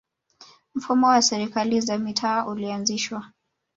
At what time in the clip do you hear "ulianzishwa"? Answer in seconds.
2.45-3.31